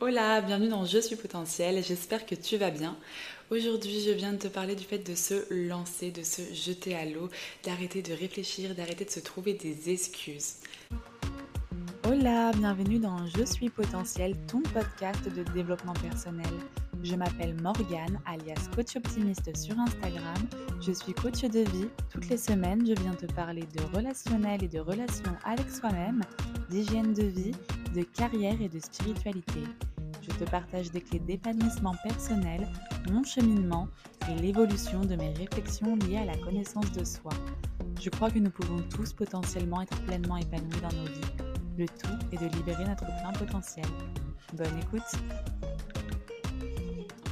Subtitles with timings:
[0.00, 2.96] Hola, bienvenue dans Je suis potentiel, j'espère que tu vas bien.
[3.50, 7.04] Aujourd'hui, je viens de te parler du fait de se lancer, de se jeter à
[7.04, 7.28] l'eau,
[7.62, 10.56] d'arrêter de réfléchir, d'arrêter de se trouver des excuses.
[12.08, 16.52] Hola, bienvenue dans Je suis potentiel, ton podcast de développement personnel.
[17.04, 20.48] Je m'appelle Morgane, alias coach optimiste sur Instagram.
[20.80, 21.88] Je suis coach de vie.
[22.10, 26.22] Toutes les semaines, je viens te parler de relationnel et de relations avec soi-même,
[26.68, 27.52] d'hygiène de vie,
[27.94, 29.62] de carrière et de spiritualité
[30.26, 32.66] je te partage des clés d'épanouissement personnel,
[33.10, 33.88] mon cheminement
[34.30, 37.32] et l'évolution de mes réflexions liées à la connaissance de soi.
[38.00, 41.54] Je crois que nous pouvons tous potentiellement être pleinement épanouis dans nos vies.
[41.76, 43.86] Le tout est de libérer notre plein potentiel.
[44.54, 45.02] Bonne écoute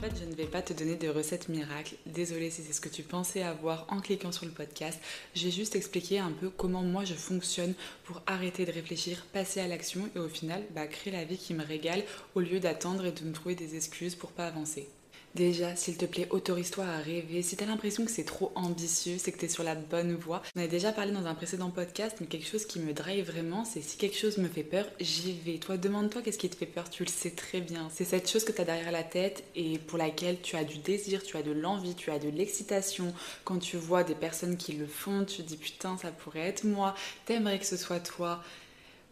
[0.03, 1.95] fait, je ne vais pas te donner de recettes miracles.
[2.07, 5.01] Désolée si c'est ce que tu pensais avoir en cliquant sur le podcast.
[5.37, 7.75] Je vais juste expliquer un peu comment moi je fonctionne
[8.05, 11.55] pour arrêter de réfléchir, passer à l'action et au final bah, créer la vie qui
[11.55, 12.03] me régale
[12.35, 14.89] au lieu d'attendre et de me trouver des excuses pour pas avancer.
[15.35, 17.41] Déjà, s'il te plaît, autorise-toi à rêver.
[17.41, 20.43] Si t'as l'impression que c'est trop ambitieux, c'est que t'es sur la bonne voie.
[20.55, 23.65] On a déjà parlé dans un précédent podcast, mais quelque chose qui me drive vraiment,
[23.65, 25.57] c'est si quelque chose me fait peur, j'y vais.
[25.57, 27.89] Toi, demande-toi qu'est-ce qui te fait peur, tu le sais très bien.
[27.91, 31.23] C'est cette chose que t'as derrière la tête et pour laquelle tu as du désir,
[31.23, 33.15] tu as de l'envie, tu as de l'excitation.
[33.45, 36.65] Quand tu vois des personnes qui le font, tu te dis putain, ça pourrait être
[36.65, 38.43] moi, t'aimerais que ce soit toi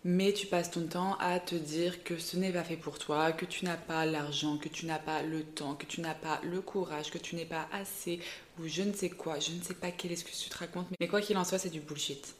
[0.05, 3.33] mais tu passes ton temps à te dire que ce n'est pas fait pour toi,
[3.33, 6.41] que tu n'as pas l'argent, que tu n'as pas le temps, que tu n'as pas
[6.43, 8.21] le courage, que tu n'es pas assez,
[8.59, 11.09] ou je ne sais quoi, je ne sais pas quelle excuse tu te racontes, mais
[11.09, 12.35] quoi qu'il en soit, c'est du bullshit.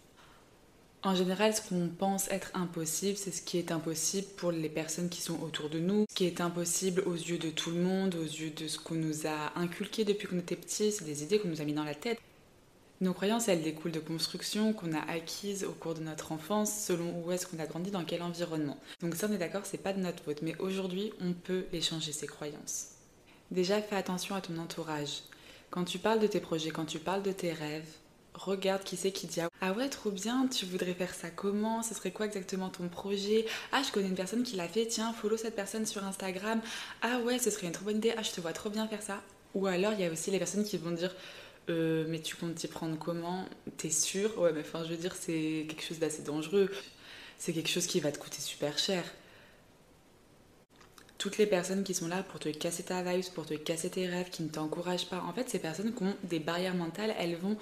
[1.03, 5.09] En général, ce qu'on pense être impossible, c'est ce qui est impossible pour les personnes
[5.09, 6.05] qui sont autour de nous.
[6.11, 8.97] Ce qui est impossible aux yeux de tout le monde, aux yeux de ce qu'on
[8.97, 11.85] nous a inculqué depuis qu'on était petit, c'est des idées qu'on nous a mis dans
[11.85, 12.19] la tête.
[13.03, 17.23] Nos croyances, elles découlent de constructions qu'on a acquises au cours de notre enfance, selon
[17.23, 18.77] où est-ce qu'on a grandi, dans quel environnement.
[19.01, 21.81] Donc ça, on est d'accord, c'est pas de notre faute, mais aujourd'hui, on peut les
[21.81, 22.89] changer, ces croyances.
[23.51, 25.23] Déjà, fais attention à ton entourage.
[25.71, 27.89] Quand tu parles de tes projets, quand tu parles de tes rêves,
[28.35, 31.83] regarde qui c'est qui dit Ah ouais, trop bien, tu voudrais faire ça comment?
[31.83, 33.47] Ce serait quoi exactement ton projet?
[33.73, 36.61] Ah, je connais une personne qui l'a fait, tiens, follow cette personne sur Instagram.
[37.01, 39.03] Ah ouais, ce serait une trop bonne idée, ah, je te vois trop bien faire
[39.03, 39.23] ça.
[39.55, 41.15] Ou alors, il y a aussi les personnes qui vont dire
[41.71, 43.47] euh, mais tu comptes t'y prendre comment?
[43.77, 44.39] T'es sûr?
[44.39, 46.71] Ouais, mais enfin, je veux dire, c'est quelque chose d'assez dangereux.
[47.39, 49.05] C'est quelque chose qui va te coûter super cher.
[51.19, 54.07] Toutes les personnes qui sont là pour te casser ta vibe, pour te casser tes
[54.07, 57.37] rêves, qui ne t'encouragent pas, en fait, ces personnes qui ont des barrières mentales, elles
[57.37, 57.57] vont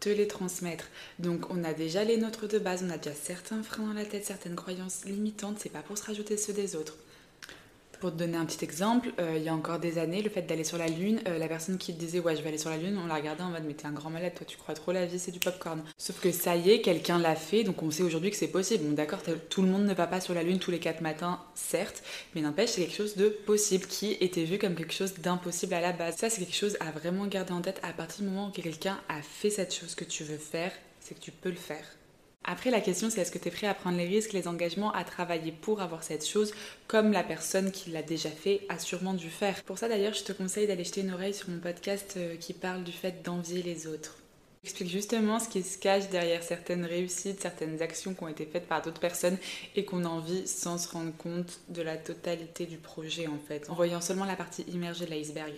[0.00, 0.86] te les transmettre.
[1.18, 4.04] Donc on a déjà les nôtres de base, on a déjà certains freins dans la
[4.04, 6.96] tête, certaines croyances limitantes, c'est pas pour se rajouter ceux des autres.
[8.04, 10.42] Pour te donner un petit exemple, euh, il y a encore des années, le fait
[10.42, 12.76] d'aller sur la Lune, euh, la personne qui disait ouais je vais aller sur la
[12.76, 14.92] Lune, on la regardait en mode mais t'es un grand malade, toi tu crois trop
[14.92, 15.82] la vie, c'est du popcorn.
[15.96, 18.84] Sauf que ça y est, quelqu'un l'a fait, donc on sait aujourd'hui que c'est possible.
[18.84, 21.40] Bon d'accord, tout le monde ne va pas sur la Lune tous les quatre matins,
[21.54, 22.02] certes,
[22.34, 25.80] mais n'empêche c'est quelque chose de possible qui était vu comme quelque chose d'impossible à
[25.80, 26.16] la base.
[26.16, 29.00] Ça c'est quelque chose à vraiment garder en tête à partir du moment où quelqu'un
[29.08, 31.86] a fait cette chose que tu veux faire, c'est que tu peux le faire.
[32.44, 34.92] Après, la question, c'est est-ce que tu es prêt à prendre les risques, les engagements,
[34.92, 36.52] à travailler pour avoir cette chose,
[36.86, 39.62] comme la personne qui l'a déjà fait a sûrement dû faire.
[39.64, 42.52] Pour ça, d'ailleurs, je te conseille d'aller jeter une oreille sur mon podcast euh, qui
[42.52, 44.23] parle du fait d'envier les autres.
[44.64, 48.66] Explique justement ce qui se cache derrière certaines réussites, certaines actions qui ont été faites
[48.66, 49.36] par d'autres personnes
[49.76, 53.74] et qu'on envie sans se rendre compte de la totalité du projet en fait, en
[53.74, 55.52] voyant seulement la partie immergée de l'iceberg.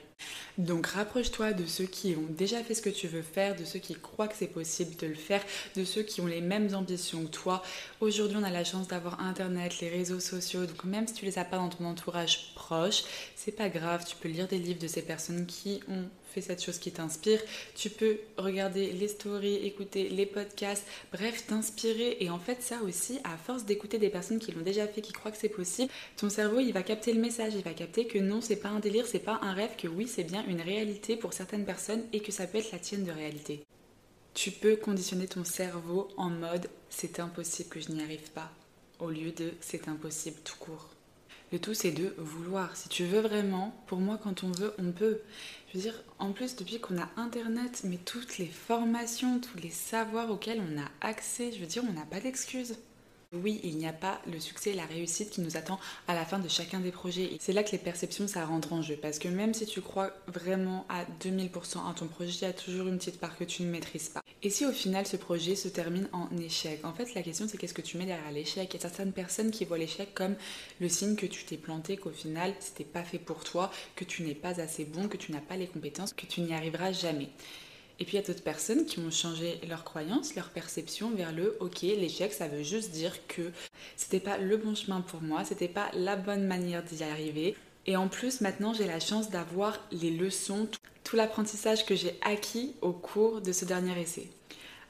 [0.59, 3.78] Donc rapproche-toi de ceux qui ont déjà fait ce que tu veux faire, de ceux
[3.78, 5.45] qui croient que c'est possible de le faire,
[5.77, 7.62] de ceux qui ont les mêmes ambitions que toi.
[8.00, 11.39] Aujourd'hui, on a la chance d'avoir internet, les réseaux sociaux, donc même si tu les
[11.39, 13.05] as pas dans ton entourage proche,
[13.37, 16.09] c'est pas grave, tu peux lire des livres de ces personnes qui ont
[16.41, 17.41] cette chose qui t'inspire.
[17.75, 22.17] Tu peux regarder les stories, écouter les podcasts, bref, t'inspirer.
[22.21, 25.13] Et en fait, ça aussi, à force d'écouter des personnes qui l'ont déjà fait, qui
[25.13, 28.19] croient que c'est possible, ton cerveau, il va capter le message, il va capter que
[28.19, 31.17] non, c'est pas un délire, c'est pas un rêve, que oui, c'est bien une réalité
[31.17, 33.65] pour certaines personnes et que ça peut être la tienne de réalité.
[34.35, 38.51] Tu peux conditionner ton cerveau en mode c'est impossible que je n'y arrive pas,
[38.99, 40.96] au lieu de c'est impossible tout court.
[41.53, 42.77] Le tout, c'est de vouloir.
[42.77, 45.21] Si tu veux vraiment, pour moi, quand on veut, on peut.
[45.69, 49.71] Je veux dire, en plus, depuis qu'on a Internet, mais toutes les formations, tous les
[49.71, 52.77] savoirs auxquels on a accès, je veux dire, on n'a pas d'excuses.
[53.33, 56.25] Oui, il n'y a pas le succès et la réussite qui nous attend à la
[56.25, 57.37] fin de chacun des projets.
[57.41, 58.97] C'est là que les perceptions, ça rentre en jeu.
[58.97, 62.53] Parce que même si tu crois vraiment à 2000% à ton projet, il y a
[62.53, 64.23] toujours une petite part que tu ne maîtrises pas.
[64.43, 66.84] Et si au final ce projet se termine en échec?
[66.84, 68.69] En fait, la question c'est qu'est-ce que tu mets derrière l'échec?
[68.73, 70.37] Il y a certaines personnes qui voient l'échec comme
[70.81, 74.22] le signe que tu t'es planté, qu'au final c'était pas fait pour toi, que tu
[74.22, 77.29] n'es pas assez bon, que tu n'as pas les compétences, que tu n'y arriveras jamais.
[77.98, 81.33] Et puis il y a d'autres personnes qui ont changé leur croyance, leur perception vers
[81.33, 83.51] le ok, l'échec, ça veut juste dire que
[83.97, 87.57] c'était pas le bon chemin pour moi, c'était pas la bonne manière d'y arriver.
[87.87, 90.69] Et en plus, maintenant, j'ai la chance d'avoir les leçons,
[91.04, 94.28] tout l'apprentissage que j'ai acquis au cours de ce dernier essai.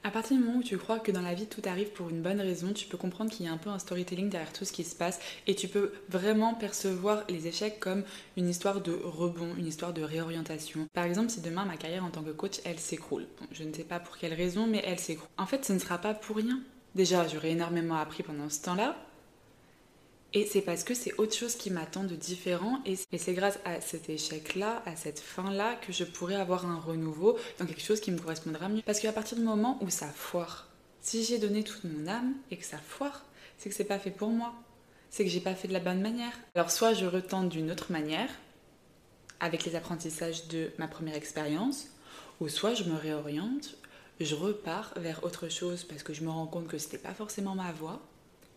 [0.06, 2.22] À partir du moment où tu crois que dans la vie tout arrive pour une
[2.22, 4.70] bonne raison, tu peux comprendre qu'il y a un peu un storytelling derrière tout ce
[4.70, 5.18] qui se passe
[5.48, 8.04] et tu peux vraiment percevoir les échecs comme
[8.36, 10.86] une histoire de rebond, une histoire de réorientation.
[10.94, 13.26] Par exemple, si demain ma carrière en tant que coach, elle s'écroule.
[13.50, 15.28] je ne sais pas pour quelle raison, mais elle s'écroule.
[15.38, 16.60] En fait, ce ne sera pas pour rien.
[16.94, 18.96] Déjà, j'aurais énormément appris pendant ce temps-là,
[20.36, 22.82] et c'est parce que c'est autre chose qui m'attend de différent.
[22.84, 27.38] Et c'est grâce à cet échec-là, à cette fin-là, que je pourrais avoir un renouveau
[27.58, 28.82] dans quelque chose qui me correspondra mieux.
[28.84, 30.68] Parce qu'à partir du moment où ça foire,
[31.00, 33.24] si j'ai donné toute mon âme et que ça foire,
[33.56, 34.52] c'est que c'est pas fait pour moi.
[35.08, 36.38] C'est que j'ai pas fait de la bonne manière.
[36.54, 38.28] Alors soit je retente d'une autre manière,
[39.40, 41.86] avec les apprentissages de ma première expérience,
[42.40, 43.78] ou soit je me réoriente,
[44.20, 47.54] je repars vers autre chose parce que je me rends compte que c'était pas forcément
[47.54, 48.02] ma voie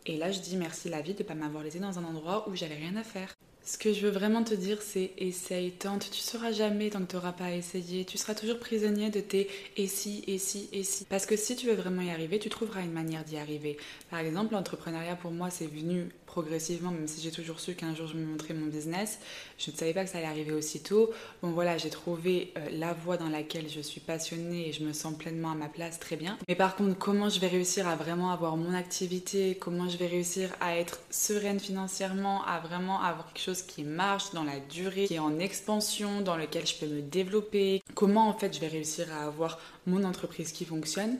[0.06, 2.48] et là, je dis merci la vie de ne pas m'avoir laissé dans un endroit
[2.50, 3.34] où j'avais rien à faire.
[3.63, 6.10] Ce que je veux vraiment te dire, c'est essaye, tente.
[6.12, 8.04] Tu sauras jamais tant que tu n'auras pas essayé.
[8.04, 9.48] Tu seras toujours prisonnier de tes
[9.78, 11.06] et si, et si, et si.
[11.06, 13.78] Parce que si tu veux vraiment y arriver, tu trouveras une manière d'y arriver.
[14.10, 18.06] Par exemple, l'entrepreneuriat pour moi, c'est venu progressivement, même si j'ai toujours su qu'un jour
[18.06, 19.18] je me montrais mon business,
[19.58, 21.10] je ne savais pas que ça allait arriver aussitôt.
[21.42, 24.94] Bon voilà, j'ai trouvé euh, la voie dans laquelle je suis passionnée et je me
[24.94, 26.38] sens pleinement à ma place, très bien.
[26.48, 30.06] Mais par contre, comment je vais réussir à vraiment avoir mon activité, comment je vais
[30.06, 35.06] réussir à être sereine financièrement, à vraiment avoir quelque chose qui marche dans la durée,
[35.06, 38.68] qui est en expansion, dans lequel je peux me développer, comment en fait je vais
[38.68, 41.18] réussir à avoir mon entreprise qui fonctionne?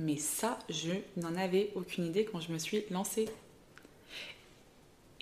[0.00, 3.28] Mais ça, je n'en avais aucune idée quand je me suis lancée.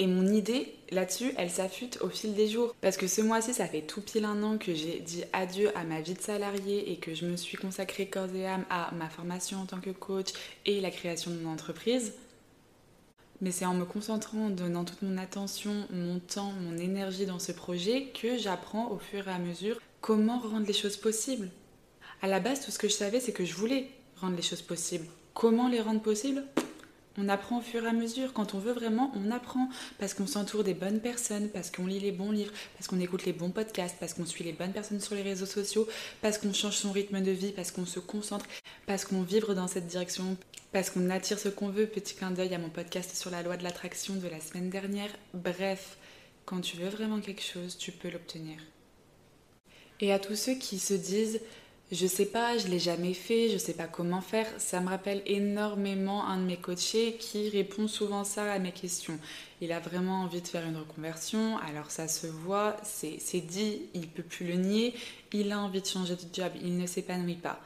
[0.01, 2.75] Et mon idée là-dessus, elle s'affûte au fil des jours.
[2.81, 5.83] Parce que ce mois-ci, ça fait tout pile un an que j'ai dit adieu à
[5.83, 9.09] ma vie de salarié et que je me suis consacrée corps et âme à ma
[9.09, 10.29] formation en tant que coach
[10.67, 12.13] et la création de mon entreprise.
[13.41, 17.39] Mais c'est en me concentrant, en donnant toute mon attention, mon temps, mon énergie dans
[17.39, 21.51] ce projet que j'apprends au fur et à mesure comment rendre les choses possibles.
[22.21, 24.63] À la base, tout ce que je savais, c'est que je voulais rendre les choses
[24.63, 25.07] possibles.
[25.35, 26.45] Comment les rendre possibles?
[27.19, 28.33] On apprend au fur et à mesure.
[28.33, 29.69] Quand on veut vraiment, on apprend.
[29.99, 33.27] Parce qu'on s'entoure des bonnes personnes, parce qu'on lit les bons livres, parce qu'on écoute
[33.27, 35.89] les bons podcasts, parce qu'on suit les bonnes personnes sur les réseaux sociaux,
[36.23, 38.47] parce qu'on change son rythme de vie, parce qu'on se concentre,
[38.87, 40.37] parce qu'on vibre dans cette direction,
[40.73, 41.87] parce qu'on attire ce qu'on veut.
[41.87, 45.11] Petit clin d'œil à mon podcast sur la loi de l'attraction de la semaine dernière.
[45.35, 45.99] Bref,
[46.45, 48.59] quand tu veux vraiment quelque chose, tu peux l'obtenir.
[50.01, 51.41] Et à tous ceux qui se disent
[51.91, 54.47] je sais pas, je l'ai jamais fait, je sais pas comment faire.
[54.59, 59.19] Ça me rappelle énormément un de mes coachés qui répond souvent ça à mes questions.
[59.61, 64.07] Il a vraiment envie de faire une reconversion, alors ça se voit, c'est dit, il
[64.07, 64.95] peut plus le nier.
[65.33, 67.59] Il a envie de changer de job, il ne s'épanouit pas.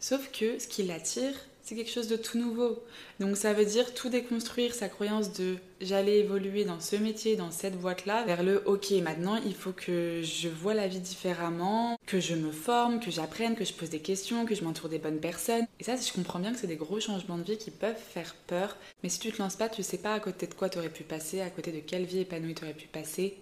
[0.00, 1.34] Sauf que ce qui l'attire,
[1.64, 2.82] c'est quelque chose de tout nouveau.
[3.20, 7.50] Donc ça veut dire tout déconstruire sa croyance de j'allais évoluer dans ce métier, dans
[7.50, 12.20] cette boîte-là, vers le ok, maintenant il faut que je vois la vie différemment, que
[12.20, 15.20] je me forme, que j'apprenne, que je pose des questions, que je m'entoure des bonnes
[15.20, 15.66] personnes.
[15.80, 18.34] Et ça, je comprends bien que c'est des gros changements de vie qui peuvent faire
[18.46, 20.78] peur, mais si tu te lances pas, tu sais pas à côté de quoi tu
[20.78, 23.36] aurais pu passer, à côté de quelle vie épanouie tu aurais pu passer.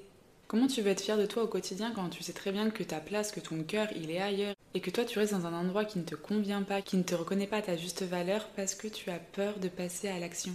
[0.47, 2.83] Comment tu veux être fier de toi au quotidien quand tu sais très bien que
[2.83, 5.55] ta place, que ton cœur, il est ailleurs et que toi tu restes dans un
[5.55, 8.49] endroit qui ne te convient pas, qui ne te reconnaît pas à ta juste valeur
[8.55, 10.53] parce que tu as peur de passer à l'action?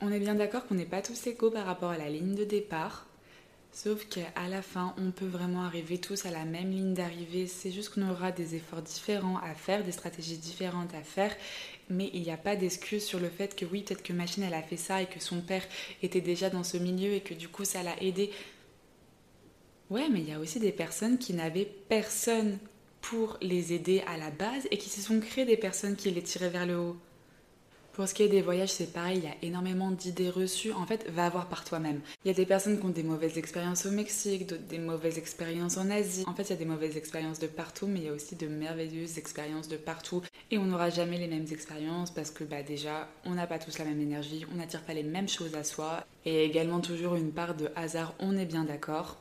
[0.00, 2.44] On est bien d'accord qu'on n'est pas tous égaux par rapport à la ligne de
[2.44, 3.06] départ,
[3.72, 7.70] sauf qu'à la fin on peut vraiment arriver tous à la même ligne d'arrivée, c'est
[7.70, 11.36] juste qu'on aura des efforts différents à faire, des stratégies différentes à faire
[11.90, 14.54] mais il n'y a pas d'excuse sur le fait que oui, peut-être que Machine elle
[14.54, 15.64] a fait ça et que son père
[16.02, 18.30] était déjà dans ce milieu et que du coup ça l'a aidé.
[19.90, 22.58] Ouais, mais il y a aussi des personnes qui n'avaient personne
[23.00, 26.22] pour les aider à la base et qui se sont créées des personnes qui les
[26.22, 26.96] tiraient vers le haut.
[27.92, 30.72] Pour ce qui est des voyages, c'est pareil, il y a énormément d'idées reçues.
[30.72, 32.00] En fait, va voir par toi-même.
[32.24, 35.18] Il y a des personnes qui ont des mauvaises expériences au Mexique, d'autres des mauvaises
[35.18, 36.24] expériences en Asie.
[36.28, 38.36] En fait, il y a des mauvaises expériences de partout, mais il y a aussi
[38.36, 40.22] de merveilleuses expériences de partout.
[40.52, 43.76] Et on n'aura jamais les mêmes expériences parce que bah déjà, on n'a pas tous
[43.78, 46.04] la même énergie, on n'attire pas les mêmes choses à soi.
[46.24, 49.18] Et également toujours une part de hasard, on est bien d'accord.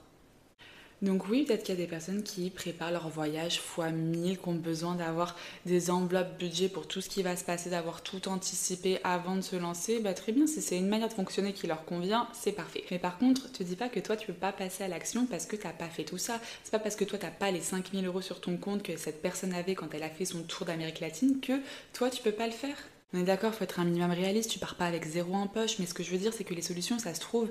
[1.01, 4.47] Donc oui, peut-être qu'il y a des personnes qui préparent leur voyage fois 1000, qui
[4.49, 8.27] ont besoin d'avoir des enveloppes budget pour tout ce qui va se passer, d'avoir tout
[8.27, 10.01] anticipé avant de se lancer.
[10.01, 12.83] Bah très bien, si c'est une manière de fonctionner qui leur convient, c'est parfait.
[12.91, 15.45] Mais par contre, te dis pas que toi tu peux pas passer à l'action parce
[15.45, 16.41] que t'as pas fait tout ça.
[16.63, 19.21] C'est pas parce que toi t'as pas les 5000 euros sur ton compte que cette
[19.21, 21.61] personne avait quand elle a fait son tour d'Amérique latine que
[21.93, 22.75] toi tu peux pas le faire.
[23.13, 25.79] On est d'accord, faut être un minimum réaliste, tu pars pas avec zéro en poche,
[25.79, 27.49] mais ce que je veux dire c'est que les solutions, ça se trouve.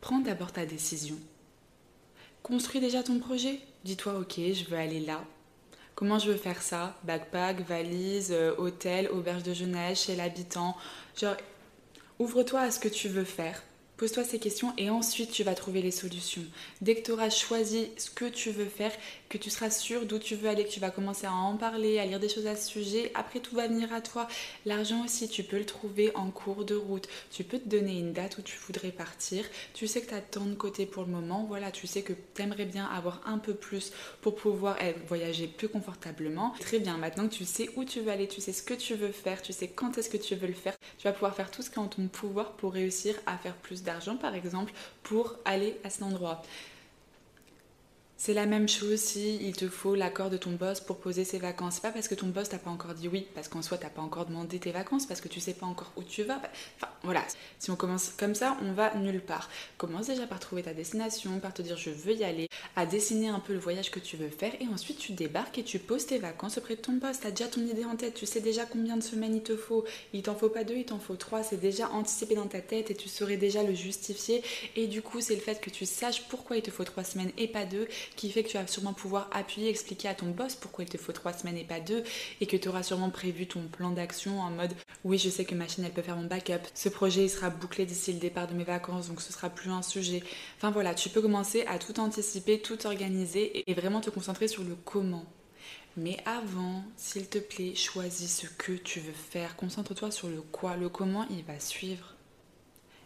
[0.00, 1.16] Prends d'abord ta décision
[2.48, 3.60] Construis déjà ton projet.
[3.84, 5.22] Dis-toi, ok, je veux aller là.
[5.94, 6.98] Comment je veux faire ça?
[7.04, 10.74] Backpack, valise, euh, hôtel, auberge de jeunesse, chez l'habitant.
[11.14, 11.36] Genre,
[12.18, 13.62] ouvre-toi à ce que tu veux faire.
[13.98, 16.44] Pose-toi ces questions et ensuite tu vas trouver les solutions.
[16.80, 18.92] Dès que tu auras choisi ce que tu veux faire,
[19.28, 21.98] que tu seras sûr d'où tu veux aller, que tu vas commencer à en parler,
[21.98, 24.28] à lire des choses à ce sujet, après tout va venir à toi.
[24.66, 27.08] L'argent aussi, tu peux le trouver en cours de route.
[27.32, 29.44] Tu peux te donner une date où tu voudrais partir.
[29.74, 31.44] Tu sais que tu as tant de côté pour le moment.
[31.48, 33.90] Voilà, tu sais que tu aimerais bien avoir un peu plus
[34.22, 36.54] pour pouvoir eh, voyager plus confortablement.
[36.60, 38.94] Très bien, maintenant que tu sais où tu veux aller, tu sais ce que tu
[38.94, 41.50] veux faire, tu sais quand est-ce que tu veux le faire, tu vas pouvoir faire
[41.50, 44.72] tout ce qui est en ton pouvoir pour réussir à faire plus d'argent, par exemple,
[45.02, 46.42] pour aller à cet endroit.
[48.28, 51.38] C'est la même chose si il te faut l'accord de ton boss pour poser ses
[51.38, 51.76] vacances.
[51.76, 53.88] C'est pas parce que ton boss t'a pas encore dit oui, parce qu'en soi t'as
[53.88, 56.38] pas encore demandé tes vacances, parce que tu sais pas encore où tu vas.
[56.76, 57.24] Enfin voilà,
[57.58, 59.48] si on commence comme ça, on va nulle part.
[59.78, 63.28] Commence déjà par trouver ta destination, par te dire je veux y aller, à dessiner
[63.28, 66.04] un peu le voyage que tu veux faire, et ensuite tu débarques et tu poses
[66.04, 67.20] tes vacances auprès de ton boss.
[67.20, 69.86] T'as déjà ton idée en tête, tu sais déjà combien de semaines il te faut.
[70.12, 71.42] Il t'en faut pas deux, il t'en faut trois.
[71.42, 74.42] C'est déjà anticipé dans ta tête et tu saurais déjà le justifier.
[74.76, 77.32] Et du coup, c'est le fait que tu saches pourquoi il te faut trois semaines
[77.38, 80.56] et pas deux qui fait que tu vas sûrement pouvoir appuyer, expliquer à ton boss
[80.56, 82.02] pourquoi il te faut trois semaines et pas deux,
[82.40, 85.54] et que tu auras sûrement prévu ton plan d'action en mode oui, je sais que
[85.54, 88.48] ma chaîne elle peut faire mon backup, ce projet il sera bouclé d'ici le départ
[88.48, 90.22] de mes vacances, donc ce sera plus un sujet.
[90.56, 94.64] Enfin voilà, tu peux commencer à tout anticiper, tout organiser et vraiment te concentrer sur
[94.64, 95.24] le comment.
[95.96, 99.56] Mais avant, s'il te plaît, choisis ce que tu veux faire.
[99.56, 100.76] Concentre-toi sur le quoi.
[100.76, 102.14] Le comment, il va suivre.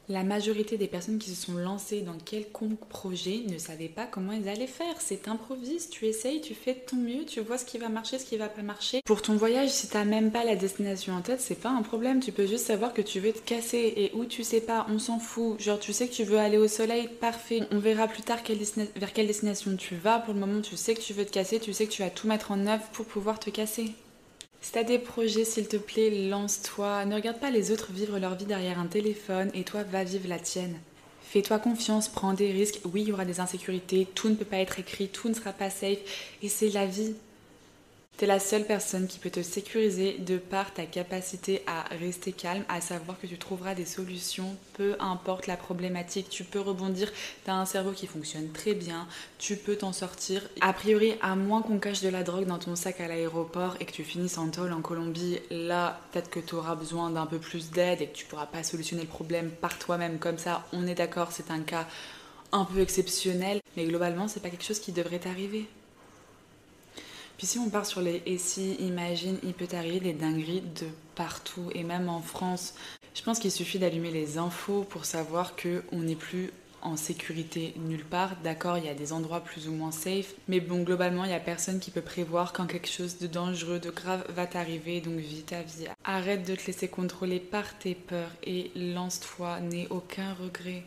[0.09, 4.32] La majorité des personnes qui se sont lancées dans quelconque projet ne savaient pas comment
[4.32, 4.97] ils allaient faire.
[4.99, 8.18] C'est improvise, tu essayes, tu fais de ton mieux, tu vois ce qui va marcher,
[8.18, 9.00] ce qui va pas marcher.
[9.04, 12.21] Pour ton voyage, si t'as même pas la destination en tête, c'est pas un problème.
[12.21, 14.99] Tu peux juste savoir que tu veux te casser et où tu sais pas, on
[14.99, 15.61] s'en fout.
[15.61, 17.61] Genre tu sais que tu veux aller au soleil, parfait.
[17.71, 18.40] On verra plus tard
[18.97, 20.18] vers quelle destination tu vas.
[20.18, 22.11] Pour le moment, tu sais que tu veux te casser, tu sais que tu vas
[22.11, 23.92] tout mettre en œuvre pour pouvoir te casser.
[24.62, 27.04] Si t'as des projets, s'il te plaît, lance-toi.
[27.04, 30.28] Ne regarde pas les autres vivre leur vie derrière un téléphone et toi, va vivre
[30.28, 30.78] la tienne.
[31.21, 32.81] Fais-toi confiance, prends des risques.
[32.85, 35.52] Oui, il y aura des insécurités, tout ne peut pas être écrit, tout ne sera
[35.52, 35.99] pas safe.
[36.42, 37.14] Et c'est la vie.
[38.19, 42.62] T'es la seule personne qui peut te sécuriser de par ta capacité à rester calme,
[42.69, 46.28] à savoir que tu trouveras des solutions, peu importe la problématique.
[46.28, 47.11] Tu peux rebondir,
[47.45, 50.49] t'as un cerveau qui fonctionne très bien, tu peux t'en sortir.
[50.61, 53.87] A priori, à moins qu'on cache de la drogue dans ton sac à l'aéroport et
[53.87, 57.38] que tu finisses en tôle en Colombie, là, peut-être que tu auras besoin d'un peu
[57.38, 60.64] plus d'aide et que tu pourras pas solutionner le problème par toi-même comme ça.
[60.73, 61.88] On est d'accord, c'est un cas
[62.52, 65.66] un peu exceptionnel, mais globalement, c'est pas quelque chose qui devrait t'arriver.
[67.43, 70.87] Puis si on part sur les et si, imagine, il peut arriver des dingueries de
[71.17, 72.75] partout et même en France.
[73.17, 77.75] Je pense qu'il suffit d'allumer les infos pour savoir que on n'est plus en sécurité
[77.79, 78.37] nulle part.
[78.45, 81.35] D'accord, il y a des endroits plus ou moins safe, mais bon, globalement, il n'y
[81.35, 85.19] a personne qui peut prévoir quand quelque chose de dangereux, de grave va t'arriver, donc
[85.19, 85.89] vis ta vie.
[86.05, 90.85] Arrête de te laisser contrôler par tes peurs et lance-toi, n'aie aucun regret.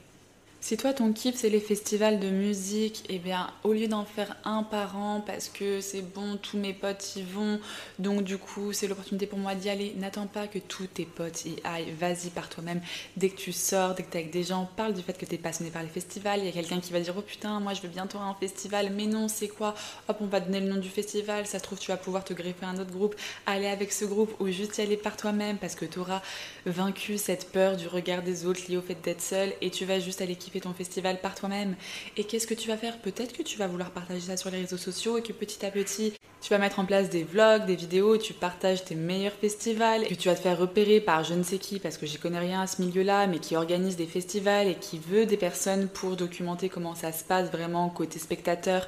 [0.66, 4.04] Si toi ton kiff c'est les festivals de musique, et eh bien au lieu d'en
[4.04, 7.60] faire un par an parce que c'est bon, tous mes potes y vont,
[8.00, 11.46] donc du coup c'est l'opportunité pour moi d'y aller, n'attends pas que tous tes potes
[11.46, 12.82] y aillent, vas-y par toi-même.
[13.16, 15.38] Dès que tu sors, dès que t'es avec des gens, parle du fait que t'es
[15.38, 17.84] passionné par les festivals, il y a quelqu'un qui va dire oh putain moi je
[17.84, 19.76] veux bientôt un festival, mais non c'est quoi?
[20.08, 22.34] Hop on va donner le nom du festival, ça se trouve tu vas pouvoir te
[22.34, 25.76] greffer un autre groupe, aller avec ce groupe ou juste y aller par toi-même parce
[25.76, 26.24] que tu auras
[26.66, 30.00] vaincu cette peur du regard des autres lié au fait d'être seul et tu vas
[30.00, 31.76] juste aller kiffer ton festival par toi-même.
[32.18, 32.98] Et qu'est-ce que tu vas faire?
[33.00, 35.72] Peut-être que tu vas vouloir partager ça sur les réseaux sociaux et que petit à
[35.72, 40.08] petit, tu vas mettre en place des vlogs, des vidéos tu partages tes meilleurs festivals,
[40.08, 42.40] que tu vas te faire repérer par je ne sais qui, parce que j'y connais
[42.40, 46.16] rien à ce milieu-là, mais qui organise des festivals et qui veut des personnes pour
[46.16, 48.88] documenter comment ça se passe vraiment côté spectateur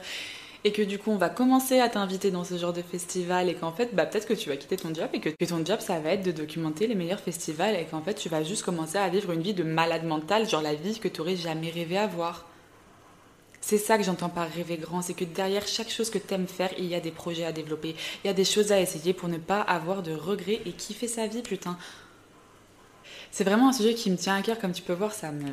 [0.63, 3.55] et que du coup on va commencer à t'inviter dans ce genre de festival et
[3.55, 5.99] qu'en fait bah peut-être que tu vas quitter ton job et que, ton job ça
[5.99, 9.09] va être de documenter les meilleurs festivals et qu'en fait tu vas juste commencer à
[9.09, 12.45] vivre une vie de malade mental, genre la vie que tu aurais jamais rêvé avoir.
[13.59, 16.47] C'est ça que j'entends par rêver grand, c'est que derrière chaque chose que tu aimes
[16.47, 19.13] faire, il y a des projets à développer, il y a des choses à essayer
[19.13, 21.77] pour ne pas avoir de regrets et kiffer sa vie, putain.
[23.31, 25.43] C'est vraiment un sujet qui me tient à cœur, comme tu peux voir, ça me,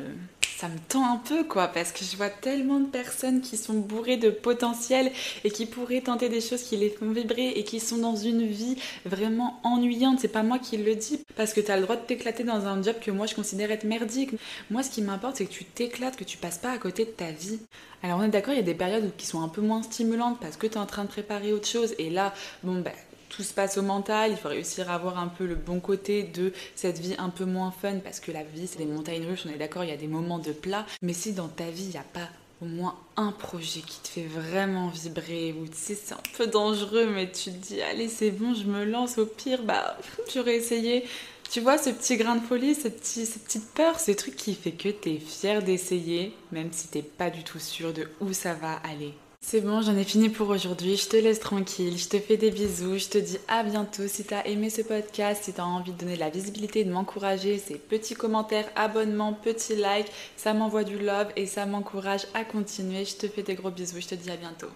[0.57, 3.73] ça me tend un peu quoi parce que je vois tellement de personnes qui sont
[3.73, 5.11] bourrées de potentiel
[5.43, 8.45] et qui pourraient tenter des choses qui les font vibrer et qui sont dans une
[8.45, 10.19] vie vraiment ennuyante.
[10.21, 12.67] C'est pas moi qui le dis parce que tu as le droit de t'éclater dans
[12.67, 14.31] un job que moi je considère être merdique.
[14.69, 17.11] Moi ce qui m'importe c'est que tu t'éclates, que tu passes pas à côté de
[17.11, 17.59] ta vie.
[18.01, 20.39] Alors on est d'accord, il y a des périodes qui sont un peu moins stimulantes
[20.39, 22.33] parce que tu es en train de préparer autre chose et là
[22.63, 22.93] bon ben
[23.29, 26.23] tout se passe au mental, il faut réussir à avoir un peu le bon côté
[26.23, 29.45] de cette vie un peu moins fun parce que la vie c'est des montagnes russes,
[29.47, 31.83] on est d'accord, il y a des moments de plat, mais si dans ta vie
[31.83, 32.29] il n'y a pas
[32.61, 36.47] au moins un projet qui te fait vraiment vibrer, ou tu sais, c'est un peu
[36.47, 39.97] dangereux, mais tu te dis, allez, c'est bon, je me lance, au pire, bah,
[40.33, 41.05] j'aurais essayé.
[41.51, 44.55] Tu vois, ce petit grain de folie, ce petit, cette petite peur, ce truc qui
[44.55, 48.53] fait que t'es fier d'essayer, même si t'es pas du tout sûr de où ça
[48.53, 49.13] va aller.
[49.47, 50.97] C'est bon, j'en ai fini pour aujourd'hui.
[50.97, 51.99] Je te laisse tranquille.
[51.99, 52.97] Je te fais des bisous.
[52.97, 54.07] Je te dis à bientôt.
[54.07, 57.59] Si t'as aimé ce podcast, si t'as envie de donner de la visibilité, de m'encourager,
[57.59, 60.11] c'est petits commentaires, abonnements, petits likes.
[60.35, 63.05] Ça m'envoie du love et ça m'encourage à continuer.
[63.05, 64.01] Je te fais des gros bisous.
[64.01, 64.69] Je te dis à bientôt.